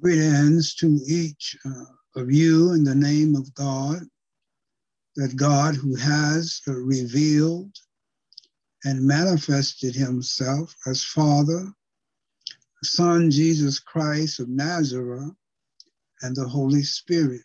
[0.00, 3.98] Greetings to each uh, of you in the name of God,
[5.16, 7.74] that God who has uh, revealed
[8.84, 11.72] and manifested himself as Father,
[12.84, 15.32] Son Jesus Christ of Nazareth,
[16.22, 17.42] and the Holy Spirit.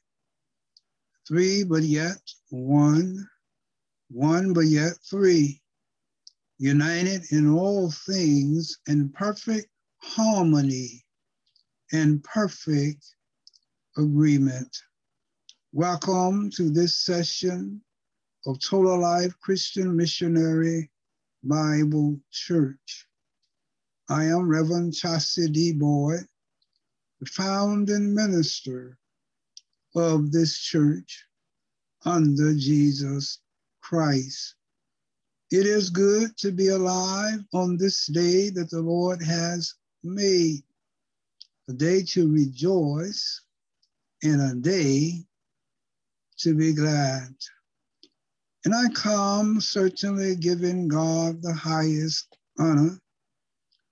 [1.28, 3.28] Three, but yet one,
[4.12, 5.60] one, but yet three,
[6.60, 9.70] united in all things in perfect
[10.04, 11.03] harmony
[11.94, 13.06] and perfect
[13.98, 14.76] agreement.
[15.74, 17.82] Welcome to this session
[18.48, 20.90] of Total Life Christian Missionary
[21.44, 23.08] Bible Church.
[24.10, 26.28] I am Reverend Chaurcey Boyd,
[27.20, 28.98] the founding minister
[29.96, 31.26] of this church
[32.06, 33.40] under Jesus
[33.82, 34.56] Christ.
[35.52, 40.64] It is good to be alive on this day that the Lord has made,
[41.70, 43.42] a day to rejoice
[44.24, 45.24] and a day
[46.40, 47.34] to be glad.
[48.66, 53.00] And I come certainly giving God the highest honor,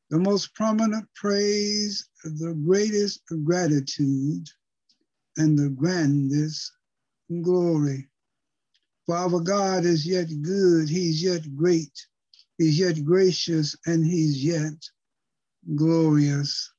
[0.09, 4.47] the most prominent praise, the greatest gratitude,
[5.37, 6.71] and the grandest
[7.41, 8.07] glory.
[9.05, 11.91] For our God is yet good, he's yet great,
[12.57, 14.73] he's yet gracious, and he's yet
[15.75, 16.71] glorious.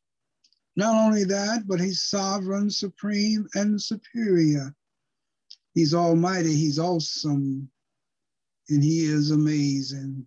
[0.74, 4.74] Not only that, but he's sovereign, supreme, and superior.
[5.74, 7.70] He's almighty, he's awesome,
[8.68, 10.26] and he is amazing.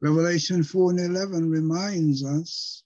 [0.00, 2.84] Revelation 4 and 11 reminds us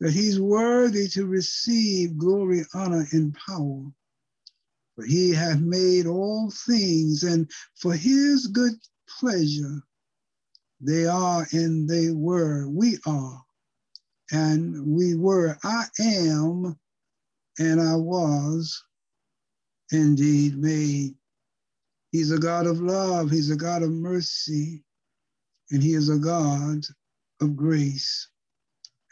[0.00, 3.84] that he's worthy to receive glory, honor, and power.
[4.94, 8.74] For he hath made all things, and for his good
[9.18, 9.82] pleasure
[10.80, 12.68] they are and they were.
[12.68, 13.44] We are
[14.32, 15.56] and we were.
[15.64, 16.78] I am
[17.58, 18.82] and I was
[19.90, 21.14] indeed made.
[22.12, 24.82] He's a God of love, He's a God of mercy,
[25.70, 26.84] and He is a God
[27.40, 28.28] of grace.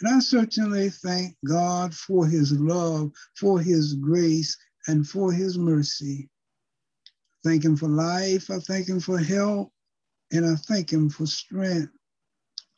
[0.00, 4.56] And I certainly thank God for His love, for His grace,
[4.88, 6.28] and for His mercy.
[7.44, 9.72] Thank Him for life, I thank Him for help,
[10.32, 11.92] and I thank Him for strength.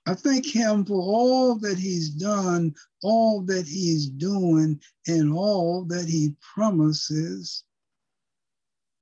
[0.08, 6.08] I thank Him for all that He's done, all that He's doing, and all that
[6.08, 7.64] He promises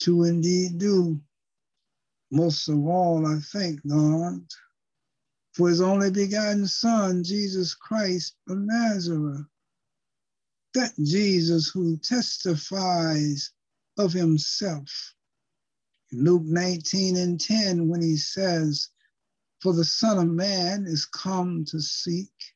[0.00, 1.21] to indeed do.
[2.33, 4.41] Most of all, I thank God
[5.53, 9.47] for his only begotten Son, Jesus Christ of Nazareth.
[10.75, 13.53] That Jesus who testifies
[13.97, 15.15] of himself.
[16.11, 18.91] Luke 19 and 10, when he says,
[19.66, 22.54] For the Son of Man is come to seek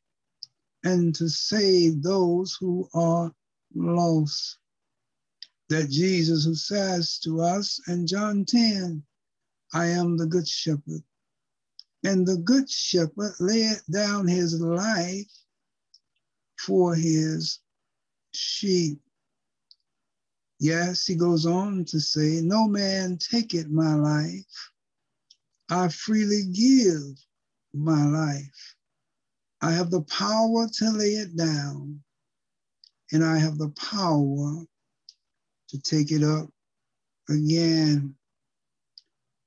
[0.85, 3.35] and to save those who are
[3.75, 4.59] lost
[5.71, 9.03] that Jesus who says to us in John 10,
[9.75, 11.03] I am the good shepherd.
[12.05, 15.33] And the good shepherd laid down his life
[16.61, 17.59] for his
[18.33, 19.01] sheep.
[20.61, 24.71] Yes, he goes on to say, No man taketh my life.
[25.71, 27.25] I freely give
[27.73, 28.75] my life.
[29.63, 32.03] I have the power to lay it down,
[33.13, 34.65] and I have the power
[35.69, 36.49] to take it up
[37.29, 38.17] again.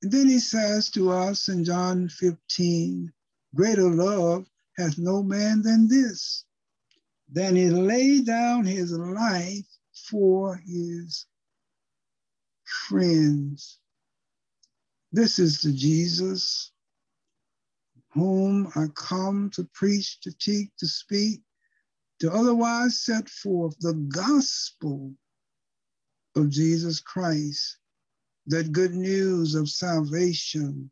[0.02, 3.12] And then he says to us in John 15,
[3.54, 4.48] greater love
[4.78, 6.46] hath no man than this,
[7.30, 9.66] than he lay down his life
[10.10, 11.26] for his
[12.64, 13.80] friends.
[15.14, 16.72] This is the Jesus
[18.14, 21.42] whom I come to preach, to teach, to speak,
[22.20, 25.14] to otherwise set forth the gospel
[26.36, 27.78] of Jesus Christ,
[28.48, 30.90] that good news of salvation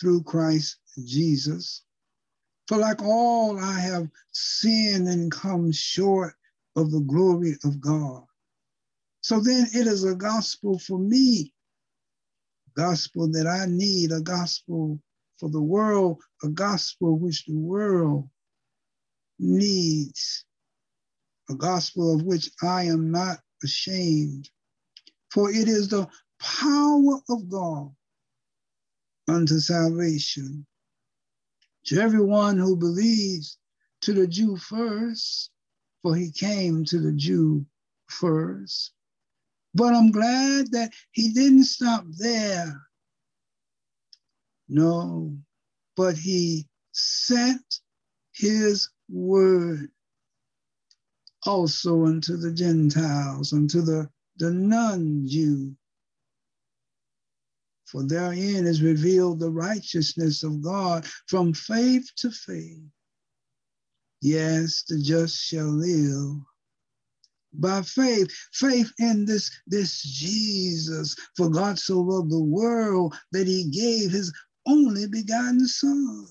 [0.00, 1.82] through Christ Jesus.
[2.68, 6.34] For like all I have sinned and come short
[6.74, 8.24] of the glory of God.
[9.20, 11.52] So then it is a gospel for me,
[12.76, 15.00] gospel that I need, a gospel
[15.38, 18.28] for the world, a gospel which the world
[19.38, 20.44] needs,
[21.48, 24.50] a gospel of which I am not ashamed.
[25.30, 26.08] For it is the
[26.40, 27.90] power of God
[29.28, 30.66] unto salvation
[31.86, 33.58] to everyone who believes,
[34.02, 35.50] to the Jew first,
[36.02, 37.66] for he came to the Jew
[38.08, 38.92] first.
[39.74, 42.80] But I'm glad that he didn't stop there.
[44.68, 45.36] No,
[45.96, 47.80] but he sent
[48.32, 49.90] his word
[51.46, 55.74] also unto the Gentiles, unto the, the non-Jew.
[57.86, 62.82] For therein is revealed the righteousness of God from faith to faith.
[64.20, 66.40] Yes, the just shall live
[67.52, 71.16] by faith, faith in this, this Jesus.
[71.36, 74.32] For God so loved the world that he gave his
[74.66, 76.26] only begotten Son,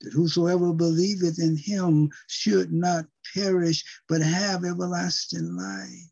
[0.00, 6.10] that whosoever believeth in him should not perish, but have everlasting life.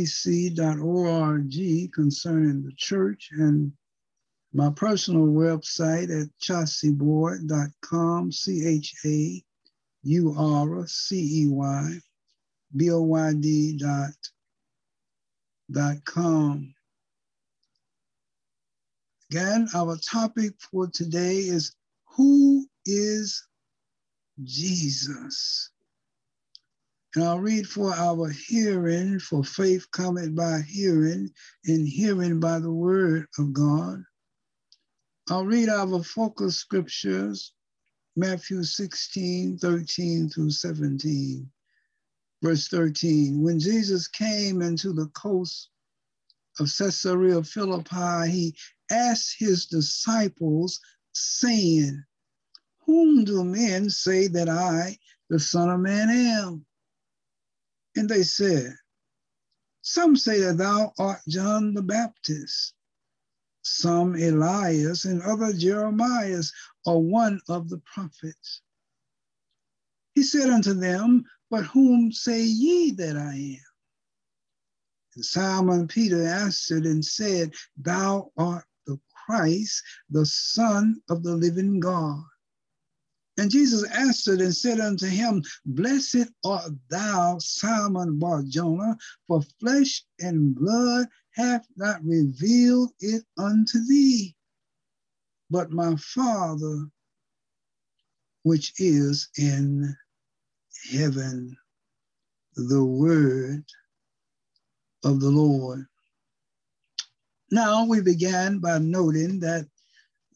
[1.92, 3.72] concerning the church and
[4.52, 9.42] my personal website at chaurceyboyd.com, C H A
[10.02, 11.90] U R C E Y
[12.76, 14.10] B O Y D dot,
[15.70, 16.74] dot com.
[19.30, 21.72] Again, our topic for today is
[22.16, 23.46] Who is
[24.42, 25.70] Jesus?
[27.14, 31.30] And I'll read for our hearing, for faith cometh by hearing,
[31.66, 34.02] and hearing by the word of God.
[35.30, 37.52] I'll read our focus scriptures,
[38.16, 41.48] Matthew 16, 13 through 17.
[42.42, 45.70] Verse 13, when Jesus came into the coast
[46.58, 48.56] of Caesarea Philippi, he
[48.90, 50.80] asked his disciples,
[51.14, 52.02] saying,
[52.86, 54.98] Whom do men say that I,
[55.28, 56.66] the Son of Man, am?
[57.94, 58.74] And they said,
[59.82, 62.74] Some say that thou art John the Baptist
[63.70, 66.52] some Elias, and other Jeremias,
[66.84, 68.62] or one of the prophets.
[70.14, 73.70] He said unto them, But whom say ye that I am?
[75.16, 81.80] And Simon Peter answered and said, Thou art the Christ, the Son of the living
[81.80, 82.24] God.
[83.40, 90.54] And Jesus answered and said unto him, Blessed art thou, Simon Barjona, for flesh and
[90.54, 94.36] blood hath not revealed it unto thee,
[95.48, 96.90] but my Father
[98.42, 99.96] which is in
[100.90, 101.56] heaven,
[102.56, 103.64] the word
[105.02, 105.86] of the Lord.
[107.50, 109.66] Now we began by noting that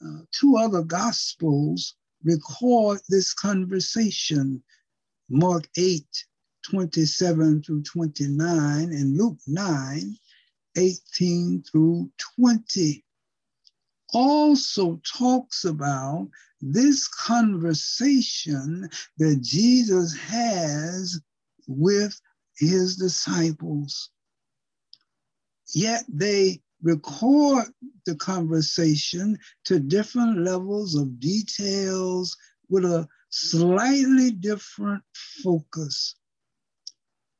[0.02, 4.62] uh, two other gospels record this conversation
[5.28, 6.04] Mark 8,
[6.64, 10.16] 27 through 29, and Luke 9,
[10.76, 13.04] 18 through 20
[14.12, 16.28] also talks about
[16.60, 21.20] this conversation that Jesus has
[21.66, 22.18] with
[22.56, 24.10] his disciples.
[25.74, 27.64] Yet they record
[28.06, 32.36] the conversation to different levels of details
[32.68, 35.02] with a slightly different
[35.42, 36.14] focus.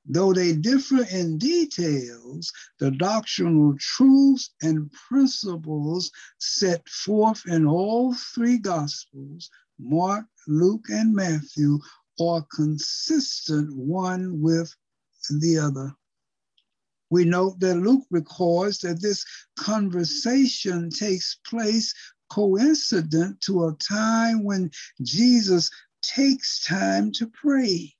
[0.06, 8.58] Though they differ in details, the doctrinal truths and principles set forth in all three
[8.58, 11.78] Gospels, Mark, Luke, and Matthew,
[12.20, 14.74] are consistent one with
[15.30, 15.94] the other.
[17.14, 19.24] We note that Luke records that this
[19.56, 21.94] conversation takes place
[22.28, 25.70] coincident to a time when Jesus
[26.02, 27.94] takes time to pray.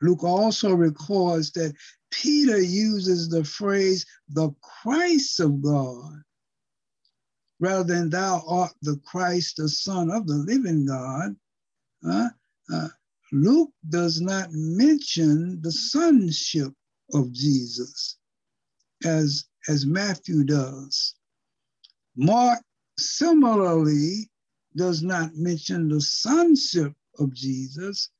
[0.00, 1.76] Luke also records that
[2.10, 6.22] Peter uses the phrase the Christ of God
[7.60, 11.36] rather than thou art the Christ, the Son of the living God.
[12.02, 12.30] Uh,
[12.72, 12.88] uh,
[13.30, 16.72] Luke does not mention the sonship
[17.12, 18.18] of Jesus
[19.04, 21.14] as, as Matthew does.
[22.16, 22.60] Mark
[22.98, 24.30] similarly
[24.76, 28.10] does not mention the sonship of Jesus.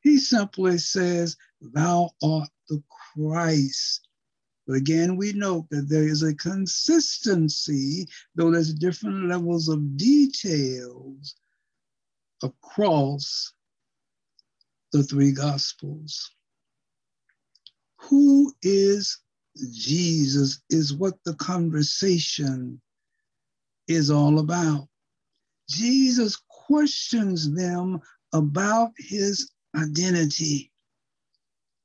[0.00, 2.82] He simply says, Thou art the
[3.14, 4.08] Christ.
[4.66, 11.34] But again, we note that there is a consistency, though there's different levels of details
[12.42, 13.52] across
[14.92, 16.30] the three Gospels.
[18.08, 19.18] Who is
[19.70, 22.80] Jesus is what the conversation
[23.88, 24.88] is all about.
[25.68, 28.00] Jesus questions them
[28.32, 30.70] about his identity.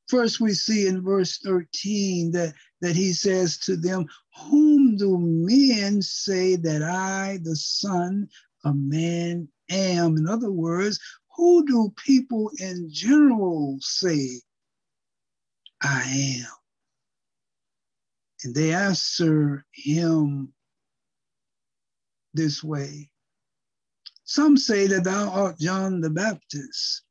[0.07, 4.05] First, we see in verse 13 that, that he says to them,
[4.49, 8.29] Whom do men say that I, the Son
[8.63, 10.15] of Man, am?
[10.15, 10.99] In other words,
[11.35, 14.41] who do people in general say
[15.81, 16.51] I am?
[18.43, 20.53] And they answer him
[22.33, 23.09] this way
[24.23, 27.03] Some say that thou art John the Baptist.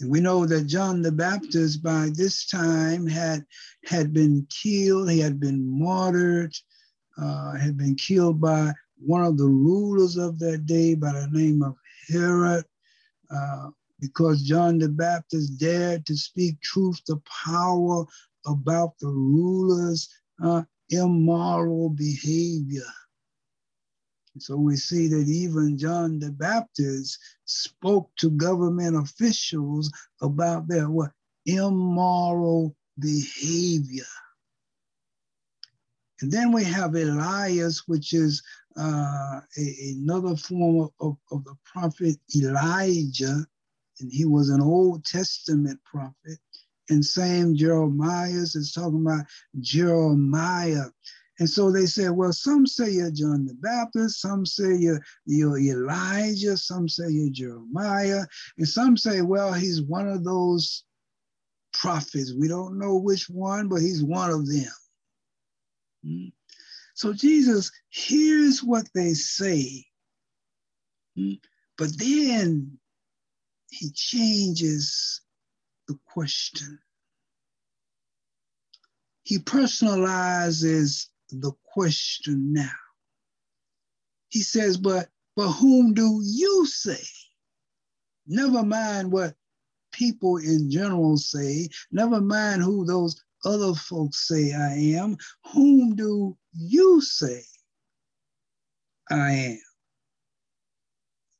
[0.00, 3.46] And we know that John the Baptist by this time had,
[3.86, 6.54] had been killed, he had been martyred,
[7.18, 11.62] uh, had been killed by one of the rulers of that day by the name
[11.62, 11.76] of
[12.08, 12.64] Herod,
[13.30, 13.70] uh,
[14.00, 18.04] because John the Baptist dared to speak truth to power
[18.46, 20.08] about the rulers'
[20.42, 22.82] uh, immoral behavior.
[24.38, 31.12] So we see that even John the Baptist spoke to government officials about their what
[31.46, 34.04] immoral behavior.
[36.20, 38.42] And then we have Elias, which is
[38.78, 43.46] uh, a, another form of, of, of the prophet Elijah,
[44.00, 46.38] and he was an Old Testament prophet.
[46.88, 49.26] And same Jeremiah is talking about
[49.60, 50.86] Jeremiah.
[51.38, 55.58] And so they said, well, some say you're John the Baptist, some say you're, you're
[55.58, 58.22] Elijah, some say you're Jeremiah,
[58.56, 60.84] and some say, well, he's one of those
[61.74, 62.32] prophets.
[62.32, 64.72] We don't know which one, but he's one of them.
[66.04, 66.28] Hmm?
[66.94, 69.84] So Jesus hears what they say,
[71.16, 71.34] hmm?
[71.76, 72.78] but then
[73.70, 75.20] he changes
[75.88, 76.78] the question.
[79.22, 82.70] He personalizes the question now.
[84.28, 87.02] He says, but, but whom do you say?
[88.26, 89.34] Never mind what
[89.92, 95.16] people in general say, never mind who those other folks say I am.
[95.52, 97.42] Whom do you say
[99.10, 99.65] I am?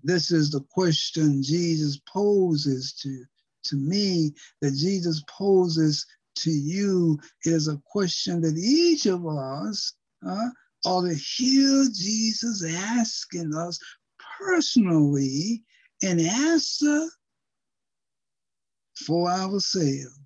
[0.06, 3.24] This is the question Jesus poses to,
[3.64, 4.32] to me,
[4.62, 9.94] that Jesus poses to you is a question that each of us
[10.24, 10.48] uh,
[10.84, 13.80] ought to hear Jesus asking us
[14.38, 15.64] personally
[16.04, 17.08] and answer
[19.06, 20.20] for ourselves.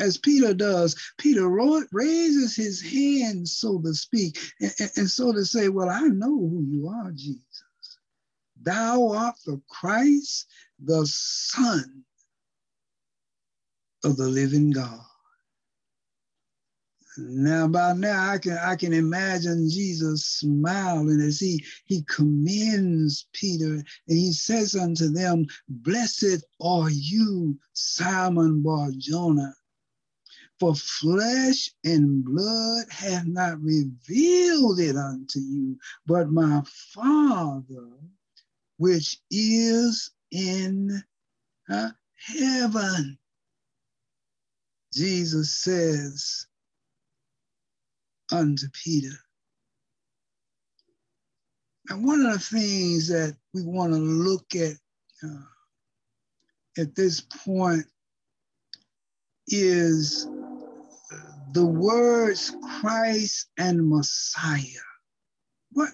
[0.00, 5.68] As Peter does, Peter raises his hand, so to speak, and, and so to say,
[5.68, 7.63] Well, I know who you are, Jesus.
[8.64, 10.46] Thou art the Christ,
[10.82, 12.04] the Son
[14.02, 15.00] of the living God.
[17.16, 23.74] Now, by now, I can I can imagine Jesus smiling as he he commends Peter
[23.74, 23.84] and
[24.18, 29.54] he says unto them, "Blessed are you, Simon Bar Jonah,
[30.58, 37.90] for flesh and blood have not revealed it unto you, but my Father,
[38.76, 41.02] which is in
[41.70, 43.18] uh, heaven."
[44.92, 46.46] Jesus says
[48.30, 49.16] unto Peter.
[51.88, 54.76] And one of the things that we want to look at
[55.22, 55.42] uh,
[56.78, 57.84] at this point
[59.48, 60.26] is
[61.52, 64.62] the words Christ and Messiah.
[65.72, 65.90] What,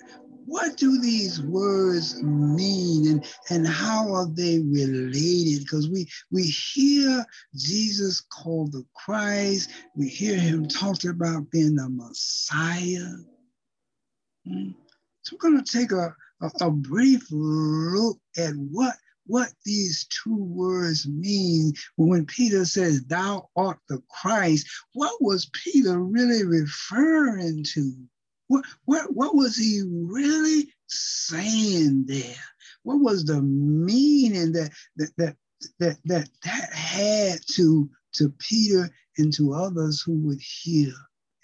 [0.50, 5.60] what do these words mean and, and how are they related?
[5.60, 11.88] Because we, we hear Jesus called the Christ, we hear him talked about being the
[11.88, 13.14] Messiah.
[14.44, 14.70] Hmm?
[15.22, 20.34] So we're going to take a, a, a brief look at what what these two
[20.34, 24.66] words mean when Peter says, Thou art the Christ.
[24.94, 27.92] What was Peter really referring to?
[28.50, 32.34] What, what, what was he really saying there?
[32.82, 35.36] What was the meaning that that that
[35.78, 40.92] that that, that had to to Peter and to others who would hear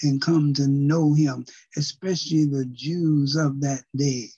[0.02, 1.46] and come to know him,
[1.76, 4.30] especially the Jews of that day?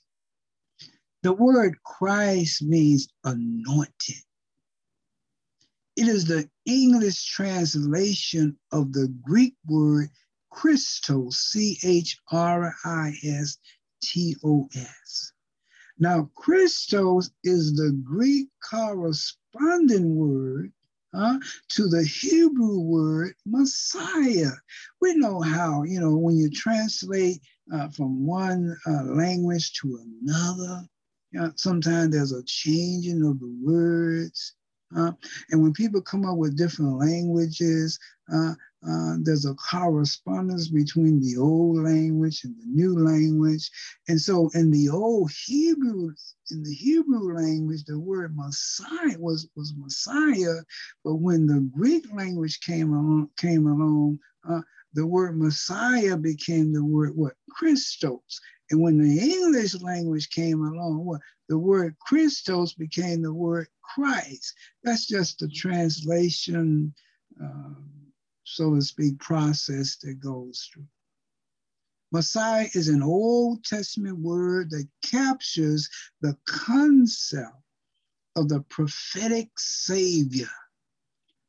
[1.22, 4.22] The word Christ means anointed.
[5.96, 10.10] It is the English translation of the Greek word
[10.50, 13.59] Christos, C H R I S
[14.02, 15.33] T O S.
[15.99, 20.73] Now, Christos is the Greek corresponding word
[21.12, 21.38] uh,
[21.71, 24.52] to the Hebrew word Messiah.
[25.00, 27.40] We know how, you know, when you translate
[27.73, 30.87] uh, from one uh, language to another,
[31.33, 34.55] you know, sometimes there's a changing of the words.
[34.97, 35.12] Uh,
[35.50, 37.99] and when people come up with different languages,
[38.87, 43.70] uh, uh, there's a correspondence between the old language and the new language.
[44.08, 46.12] And so in the old Hebrew,
[46.50, 50.62] in the Hebrew language, the word Messiah was, was Messiah.
[51.04, 54.18] But when the Greek language came along, came along
[54.49, 54.61] uh,
[54.94, 57.35] the word Messiah became the word what?
[57.50, 58.40] Christos.
[58.70, 61.20] And when the English language came along, what?
[61.49, 64.54] The word Christos became the word Christ.
[64.85, 66.94] That's just the translation.
[67.40, 67.98] Um,
[68.49, 70.87] so to speak, process that goes through.
[72.11, 75.88] Messiah is an Old Testament word that captures
[76.23, 77.55] the concept
[78.37, 80.49] of the prophetic Savior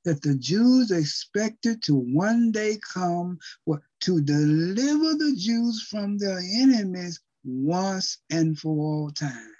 [0.05, 3.37] that the Jews expected to one day come
[4.01, 9.53] to deliver the Jews from their enemies once and for all time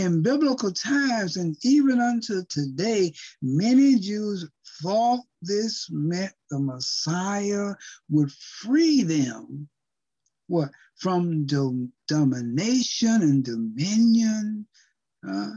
[0.00, 4.48] in biblical times and even unto today, many Jews
[4.82, 7.74] thought this meant the Messiah
[8.08, 9.68] would free them.
[10.48, 10.70] What?
[10.96, 14.66] From dom- domination and dominion
[15.28, 15.50] uh,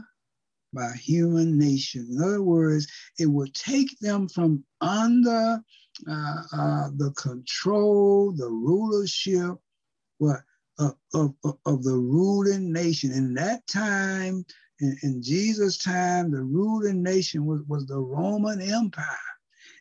[0.72, 2.08] by human nation.
[2.10, 2.86] In other words,
[3.18, 5.60] it would take them from under
[6.08, 9.56] uh, uh, the control, the rulership,
[10.18, 10.40] what
[10.78, 11.34] of, of,
[11.66, 13.12] of the ruling nation.
[13.12, 14.44] In that time,
[14.80, 19.06] in, in Jesus' time, the ruling nation was, was the Roman Empire.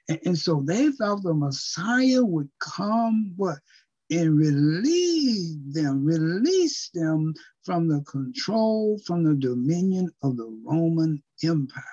[0.09, 3.57] And, and so they thought the Messiah would come, what?
[4.11, 11.83] And relieve them, release them from the control, from the dominion of the Roman Empire.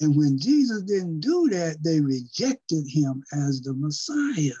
[0.00, 4.58] And when Jesus didn't do that, they rejected him as the Messiah.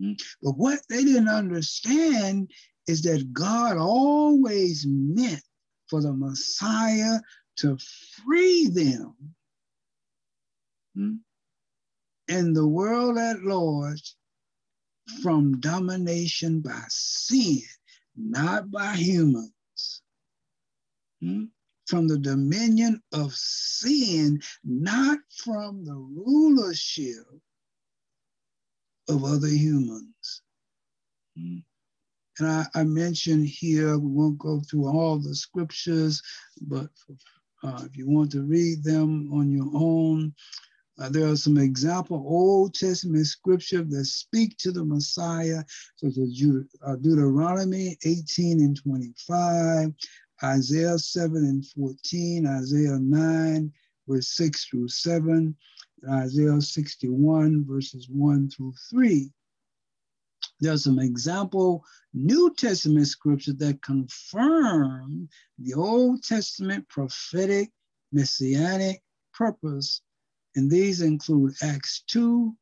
[0.00, 0.12] Hmm?
[0.42, 2.50] But what they didn't understand
[2.90, 5.42] is that God always meant
[5.88, 7.20] for the Messiah
[7.58, 7.78] to
[8.24, 9.14] free them
[10.94, 11.14] hmm,
[12.28, 14.16] and the world at large
[15.22, 17.62] from domination by sin,
[18.16, 20.02] not by humans.
[21.20, 21.44] Hmm,
[21.86, 27.26] from the dominion of sin, not from the rulership
[29.08, 30.42] of other humans.
[31.36, 31.58] Hmm.
[32.40, 36.22] And I, I mentioned here, we won't go through all the scriptures,
[36.62, 36.88] but
[37.62, 40.34] uh, if you want to read them on your own,
[40.98, 45.62] uh, there are some example Old Testament scripture that speak to the Messiah,
[45.96, 46.42] such as
[46.86, 49.92] uh, Deuteronomy 18 and 25,
[50.42, 53.72] Isaiah 7 and 14, Isaiah 9,
[54.08, 55.54] verse 6 through 7,
[56.10, 59.30] Isaiah 61, verses 1 through 3.
[60.60, 67.70] There's some example New Testament scriptures that confirm the Old Testament prophetic
[68.12, 70.02] messianic purpose.
[70.56, 72.54] And these include Acts 2,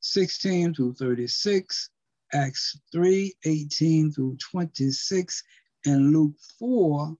[0.00, 1.90] 16 through 36,
[2.32, 5.42] Acts 3, 18 through 26,
[5.86, 7.16] and Luke 4,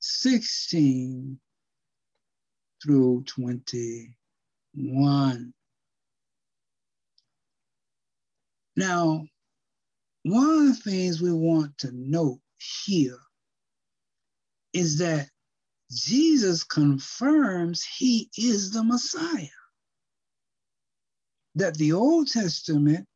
[0.00, 1.40] 16
[2.82, 5.54] through 21.
[8.76, 9.26] Now,
[10.30, 12.40] one of the things we want to note
[12.86, 13.18] here
[14.72, 15.28] is that
[15.90, 19.46] Jesus confirms he is the Messiah.
[21.54, 23.06] That the Old Testament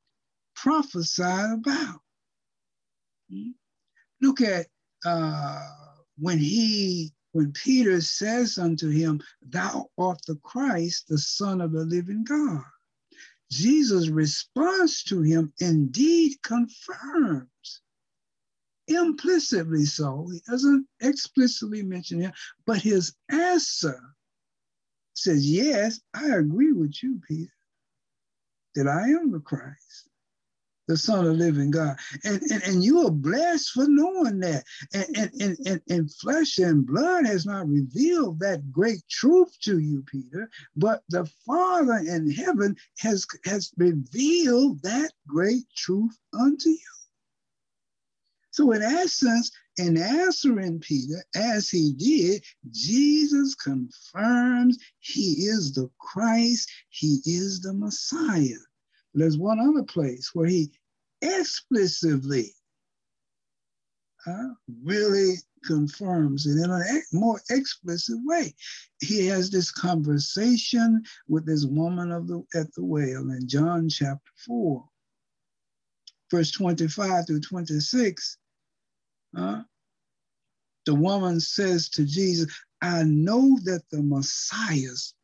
[0.56, 2.00] prophesied about.
[4.20, 4.66] Look at
[5.04, 5.68] uh,
[6.18, 11.84] when he, when Peter says unto him, Thou art the Christ, the Son of the
[11.84, 12.62] living God.
[13.52, 17.82] Jesus' response to him indeed confirms,
[18.88, 20.28] implicitly so.
[20.32, 22.34] He doesn't explicitly mention it,
[22.64, 24.00] but his answer
[25.12, 27.52] says, Yes, I agree with you, Peter,
[28.74, 30.08] that I am the Christ
[30.92, 31.96] the Son of living God.
[32.22, 34.64] And, and, and you are blessed for knowing that.
[34.92, 40.02] And, and, and, and, flesh and blood has not revealed that great truth to you,
[40.02, 46.78] Peter, but the Father in heaven has, has revealed that great truth unto you.
[48.50, 56.70] So, in essence, In answering Peter, as he did, Jesus confirms he is the Christ,
[56.90, 58.60] he is the Messiah.
[59.14, 60.70] There's one other place where he
[61.22, 62.52] explicitly
[64.26, 64.48] uh,
[64.84, 66.82] really confirms it in a
[67.12, 68.54] more explicit way.
[69.00, 74.30] He has this conversation with this woman of the at the well in John chapter
[74.46, 74.84] 4,
[76.30, 78.38] verse 25 through 26.
[79.36, 79.62] Uh,
[80.84, 85.14] the woman says to Jesus, I know that the Messiah's,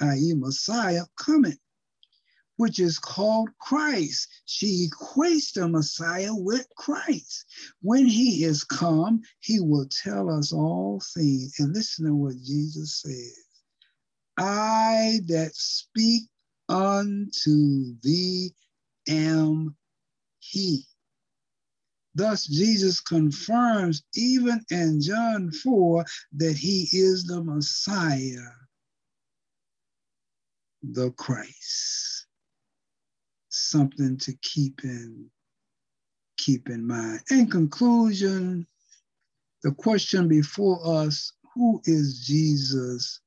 [0.00, 1.56] i.e., Messiah, coming
[2.58, 4.28] which is called Christ.
[4.44, 7.46] She equates the Messiah with Christ.
[7.82, 11.54] When he is come, he will tell us all things.
[11.60, 13.44] And listen to what Jesus says
[14.36, 16.24] I that speak
[16.68, 18.52] unto thee
[19.08, 19.76] am
[20.40, 20.84] he.
[22.16, 26.04] Thus, Jesus confirms, even in John 4,
[26.38, 28.50] that he is the Messiah,
[30.82, 32.07] the Christ
[33.70, 35.30] something to keep in
[36.38, 37.20] keep in mind.
[37.30, 38.66] In conclusion,
[39.62, 43.20] the question before us, who is Jesus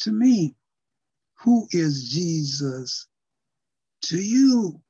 [0.00, 0.54] to me?
[1.40, 3.08] Who is Jesus
[4.02, 4.80] to you?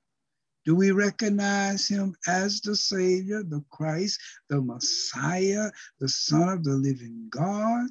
[0.65, 6.75] Do we recognize him as the Savior, the Christ, the Messiah, the Son of the
[6.75, 7.91] living God?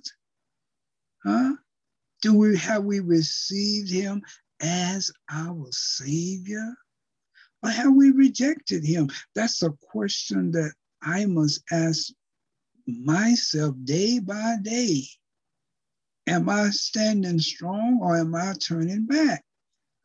[1.24, 1.56] Huh?
[2.22, 4.22] Do we have we received him
[4.62, 6.76] as our Savior?
[7.64, 9.10] Or have we rejected him?
[9.36, 12.12] That's a question that I must ask
[12.88, 15.04] myself day by day.
[16.28, 19.44] Am I standing strong or am I turning back?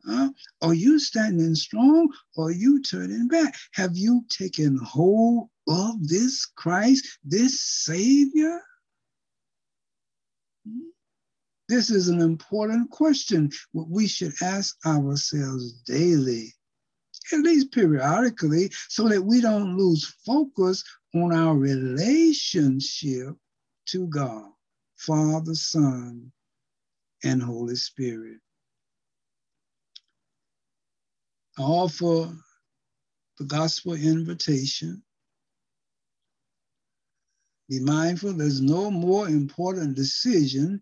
[0.05, 0.29] Huh?
[0.61, 3.55] Are you standing strong or you turning back?
[3.73, 8.61] Have you taken hold of this Christ, this Savior?
[11.67, 16.53] This is an important question we should ask ourselves daily,
[17.33, 20.83] at least periodically, so that we don't lose focus
[21.15, 23.35] on our relationship
[23.87, 24.49] to God,
[24.95, 26.31] Father, Son,
[27.23, 28.37] and Holy Spirit.
[31.57, 32.35] I offer
[33.39, 35.01] the gospel invitation
[37.69, 40.79] be mindful there's no more important decision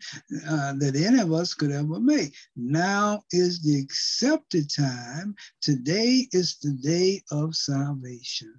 [0.47, 2.35] uh, that any of us could ever make.
[2.55, 5.35] Now is the accepted time.
[5.61, 8.53] Today is the day of salvation.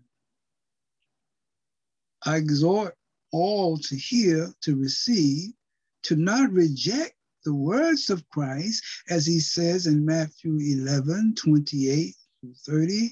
[2.24, 2.96] I exhort
[3.32, 5.52] all to hear, to receive,
[6.04, 12.14] to not reject the words of Christ, as he says in Matthew 11 28
[12.66, 13.10] 30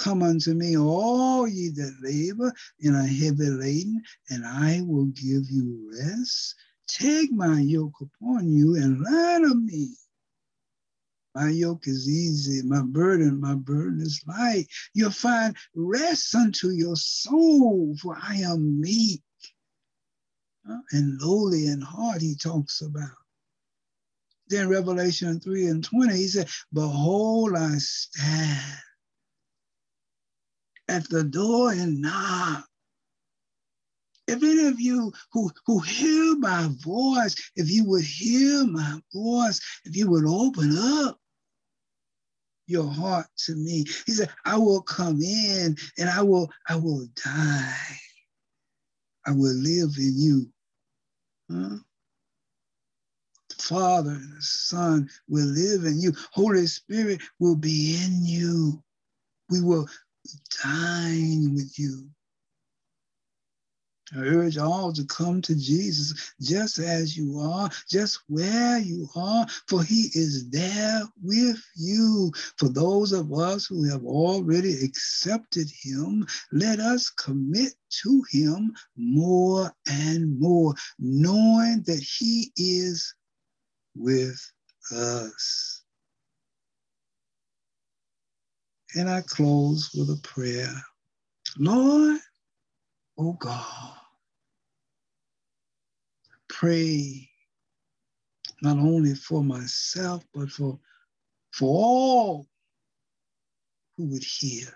[0.00, 5.50] Come unto me, all ye that labor and are heavy laden, and I will give
[5.50, 6.54] you rest.
[6.88, 9.94] Take my yoke upon you and learn of me.
[11.34, 14.68] My yoke is easy, my burden, my burden is light.
[14.94, 19.22] You'll find rest unto your soul, for I am meek
[20.66, 23.18] uh, and lowly in heart, he talks about.
[24.48, 28.80] Then Revelation 3 and 20, he said, Behold, I stand
[30.90, 32.66] at the door and knock.
[34.26, 39.60] If any of you who, who hear my voice, if you would hear my voice,
[39.84, 41.18] if you would open up
[42.66, 47.06] your heart to me, he said, I will come in and I will, I will
[47.24, 47.76] die.
[49.26, 50.48] I will live in you.
[51.50, 51.76] Huh?
[53.48, 56.12] The Father and the Son will live in you.
[56.32, 58.82] Holy Spirit will be in you.
[59.50, 59.88] We will
[60.62, 62.08] dine with you.
[64.12, 69.46] I urge all to come to Jesus just as you are, just where you are,
[69.68, 72.32] for he is there with you.
[72.56, 79.72] For those of us who have already accepted him, let us commit to him more
[79.88, 83.14] and more, knowing that he is
[83.94, 84.40] with
[84.90, 85.79] us.
[88.96, 90.72] And I close with a prayer.
[91.58, 92.18] Lord,
[93.18, 93.94] oh God,
[96.48, 97.28] pray
[98.62, 100.78] not only for myself, but for,
[101.52, 102.46] for all
[103.96, 104.68] who would hear.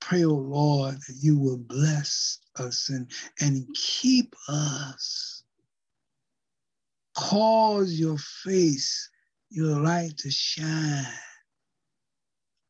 [0.00, 3.10] Pray, oh Lord, that you will bless us and,
[3.40, 5.42] and keep us.
[7.16, 9.10] Cause your face,
[9.50, 11.06] your light to shine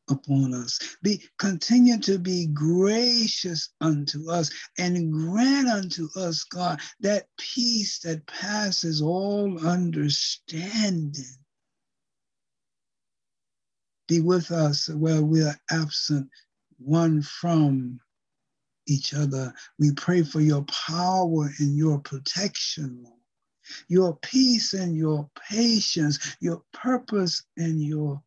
[0.09, 0.79] upon us.
[1.01, 8.25] Be continue to be gracious unto us and grant unto us, God, that peace that
[8.27, 11.23] passes all understanding.
[14.07, 16.29] Be with us where we are absent
[16.77, 17.99] one from
[18.87, 19.53] each other.
[19.79, 23.13] We pray for your power and your protection, Lord.
[23.87, 28.21] Your peace and your patience, your purpose and your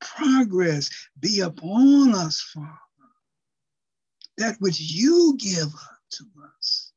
[0.00, 2.68] progress be upon us, Father.
[4.38, 5.72] That which you give
[6.12, 6.24] to
[6.58, 6.92] us.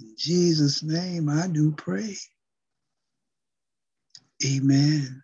[0.00, 2.16] In Jesus' name, I do pray.
[4.44, 5.22] Amen.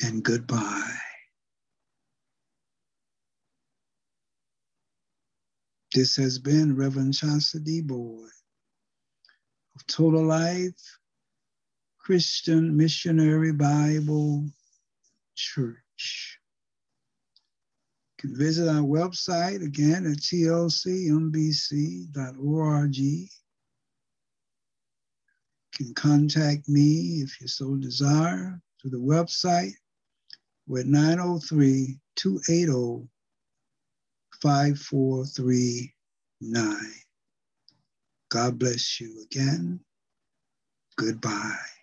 [0.00, 0.94] And goodbye.
[5.92, 8.30] This has been Reverend Chaurcey Boyd
[9.74, 10.98] of Total Life
[12.08, 14.48] Christian Missionary Bible
[15.36, 16.38] Church.
[18.16, 22.96] You can visit our website again at tlcmbc.org.
[22.96, 23.26] You
[25.74, 29.74] can contact me if you so desire through the website.
[30.66, 33.06] We're 903 280
[34.40, 36.76] 5439.
[38.30, 39.80] God bless you again.
[40.96, 41.77] Goodbye.